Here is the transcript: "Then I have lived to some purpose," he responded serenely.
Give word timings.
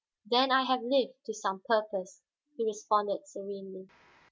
"Then 0.25 0.51
I 0.51 0.63
have 0.63 0.81
lived 0.81 1.13
to 1.25 1.33
some 1.35 1.59
purpose," 1.59 2.23
he 2.57 2.65
responded 2.65 3.27
serenely. 3.27 3.87